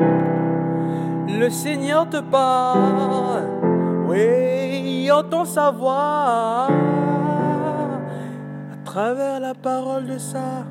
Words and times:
Le 0.00 1.48
Seigneur 1.48 2.08
te 2.08 2.20
parle, 2.20 3.44
oui, 4.08 5.10
entend 5.10 5.44
sa 5.44 5.70
voix 5.70 6.68
à 8.72 8.76
travers 8.84 9.40
la 9.40 9.54
parole 9.54 10.06
de 10.06 10.18
ça. 10.18 10.66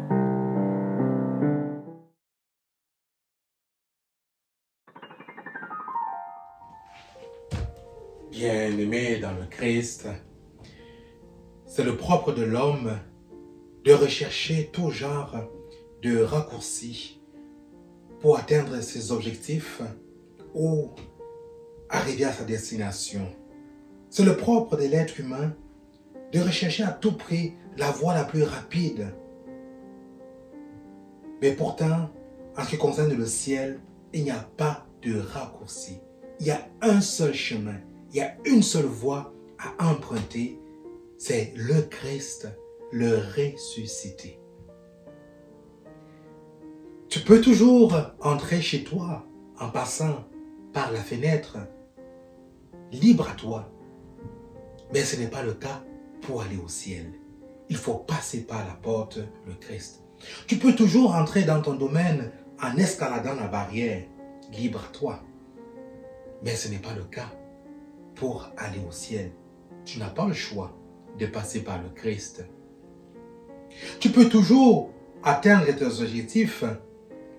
Bien-aimé 8.31 9.19
dans 9.19 9.31
le 9.31 9.45
Christ, 9.49 10.07
c'est 11.65 11.83
le 11.83 11.95
propre 11.97 12.31
de 12.31 12.43
l'homme 12.43 12.91
de 13.85 13.93
rechercher 13.93 14.69
tout 14.71 14.91
genre 14.91 15.35
de 16.01 16.21
raccourcis 16.21 17.18
pour 18.19 18.37
atteindre 18.37 18.81
ses 18.81 19.11
objectifs 19.11 19.81
ou 20.53 20.89
arriver 21.89 22.25
à 22.25 22.33
sa 22.33 22.43
destination. 22.43 23.27
C'est 24.09 24.25
le 24.25 24.37
propre 24.37 24.75
de 24.77 24.83
l'être 24.83 25.19
humain 25.19 25.53
de 26.31 26.39
rechercher 26.39 26.83
à 26.83 26.91
tout 26.91 27.15
prix 27.17 27.53
la 27.77 27.91
voie 27.91 28.13
la 28.13 28.23
plus 28.23 28.43
rapide. 28.43 29.07
Mais 31.41 31.53
pourtant, 31.53 32.09
en 32.57 32.63
ce 32.63 32.69
qui 32.69 32.77
concerne 32.77 33.13
le 33.13 33.25
ciel, 33.25 33.79
il 34.13 34.23
n'y 34.23 34.31
a 34.31 34.49
pas 34.57 34.85
de 35.01 35.19
raccourci. 35.19 35.99
Il 36.39 36.47
y 36.47 36.51
a 36.51 36.67
un 36.81 37.01
seul 37.01 37.33
chemin, 37.33 37.79
il 38.11 38.17
y 38.17 38.21
a 38.21 38.35
une 38.45 38.63
seule 38.63 38.85
voie 38.85 39.33
à 39.59 39.89
emprunter, 39.89 40.59
c'est 41.17 41.53
le 41.55 41.81
Christ, 41.83 42.47
le 42.91 43.17
ressuscité. 43.17 44.39
Peux 47.29 47.41
toujours 47.41 47.95
entrer 48.21 48.59
chez 48.59 48.83
toi 48.83 49.23
en 49.59 49.69
passant 49.69 50.25
par 50.73 50.91
la 50.91 50.99
fenêtre, 50.99 51.59
libre 52.91 53.29
à 53.29 53.33
toi. 53.33 53.71
Mais 54.91 55.03
ce 55.03 55.15
n'est 55.15 55.27
pas 55.27 55.43
le 55.43 55.53
cas 55.53 55.83
pour 56.21 56.41
aller 56.41 56.57
au 56.57 56.67
ciel. 56.67 57.13
Il 57.69 57.77
faut 57.77 57.93
passer 57.93 58.47
par 58.47 58.65
la 58.65 58.73
porte, 58.73 59.19
le 59.45 59.53
Christ. 59.53 60.03
Tu 60.47 60.57
peux 60.57 60.73
toujours 60.73 61.13
entrer 61.13 61.43
dans 61.43 61.61
ton 61.61 61.75
domaine 61.75 62.31
en 62.63 62.75
escaladant 62.77 63.35
la 63.35 63.45
barrière, 63.45 64.05
libre 64.51 64.81
à 64.89 64.91
toi. 64.91 65.21
Mais 66.43 66.55
ce 66.55 66.67
n'est 66.67 66.79
pas 66.79 66.95
le 66.95 67.03
cas 67.03 67.29
pour 68.15 68.49
aller 68.57 68.79
au 68.87 68.91
ciel. 68.91 69.29
Tu 69.85 69.99
n'as 69.99 70.09
pas 70.09 70.25
le 70.25 70.33
choix 70.33 70.75
de 71.19 71.27
passer 71.27 71.59
par 71.63 71.79
le 71.79 71.89
Christ. 71.89 72.43
Tu 73.99 74.09
peux 74.09 74.29
toujours 74.29 74.89
atteindre 75.21 75.67
tes 75.67 76.01
objectifs 76.01 76.63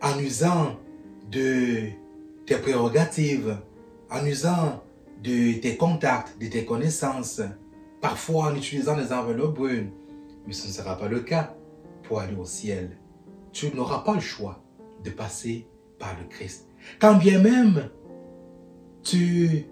en 0.02 0.18
usant 0.18 0.76
de 1.30 1.88
tes 2.46 2.56
prérogatives, 2.56 3.58
en 4.10 4.24
usant 4.24 4.82
de 5.22 5.58
tes 5.60 5.76
contacts, 5.76 6.38
de 6.40 6.46
tes 6.46 6.64
connaissances, 6.64 7.42
parfois 8.00 8.46
en 8.46 8.56
utilisant 8.56 8.96
des 8.96 9.12
enveloppes 9.12 9.56
brunes. 9.56 9.90
Mais 10.46 10.52
ce 10.52 10.68
ne 10.68 10.72
sera 10.72 10.96
pas 10.96 11.08
le 11.08 11.20
cas 11.20 11.54
pour 12.02 12.20
aller 12.20 12.36
au 12.36 12.46
ciel. 12.46 12.96
Tu 13.52 13.74
n'auras 13.74 14.00
pas 14.00 14.14
le 14.14 14.20
choix 14.20 14.62
de 15.04 15.10
passer 15.10 15.66
par 15.98 16.16
le 16.18 16.26
Christ. 16.28 16.66
Quand 16.98 17.16
bien 17.16 17.38
même 17.40 17.90
tu 19.02 19.66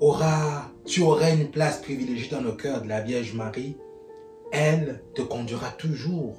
auras, 0.00 0.70
tu 0.84 1.02
auras 1.02 1.34
une 1.34 1.50
place 1.50 1.80
privilégiée 1.80 2.30
dans 2.30 2.40
le 2.40 2.52
cœur 2.52 2.82
de 2.82 2.88
la 2.88 3.00
Vierge 3.00 3.34
Marie, 3.34 3.76
elle 4.52 5.02
te 5.14 5.22
conduira 5.22 5.70
toujours 5.70 6.36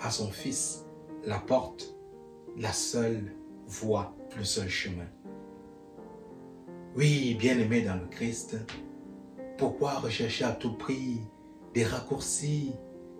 à 0.00 0.10
son 0.10 0.30
Fils, 0.30 0.84
la 1.24 1.38
porte, 1.38 1.94
la 2.56 2.72
seule 2.72 3.34
voie, 3.66 4.14
le 4.36 4.44
seul 4.44 4.68
chemin. 4.68 5.08
Oui, 6.94 7.34
bien-aimé 7.38 7.82
dans 7.82 7.94
le 7.94 8.06
Christ, 8.10 8.56
pourquoi 9.56 9.94
rechercher 9.94 10.44
à 10.44 10.52
tout 10.52 10.74
prix 10.74 11.20
des 11.74 11.84
raccourcis 11.84 12.72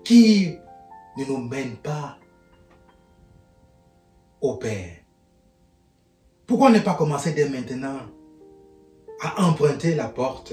qui 0.04 0.56
ne 1.16 1.24
nous 1.24 1.38
mènent 1.38 1.76
pas 1.76 2.18
au 4.40 4.56
Père? 4.56 4.96
Pourquoi 6.46 6.70
ne 6.70 6.80
pas 6.80 6.94
commencer 6.94 7.32
dès 7.32 7.48
maintenant 7.48 8.00
à 9.20 9.46
emprunter 9.46 9.94
la 9.94 10.08
porte, 10.08 10.52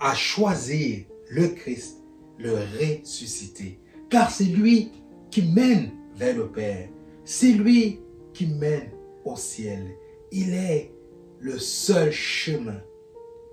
à 0.00 0.14
choisir 0.14 1.04
le 1.30 1.48
Christ, 1.48 2.02
le 2.38 2.54
ressuscité? 2.54 3.80
Car 4.10 4.30
c'est 4.30 4.44
lui 4.44 4.90
qui 5.30 5.42
mène 5.42 5.92
vers 6.14 6.36
le 6.36 6.48
Père. 6.48 6.88
C'est 7.24 7.52
lui 7.52 8.00
qui 8.36 8.46
mène 8.46 8.90
au 9.24 9.34
ciel. 9.34 9.96
Il 10.30 10.52
est 10.52 10.92
le 11.40 11.58
seul 11.58 12.12
chemin, 12.12 12.82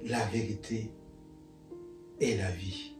la 0.02 0.26
vérité 0.26 0.92
et 2.20 2.36
la 2.36 2.52
vie. 2.52 2.98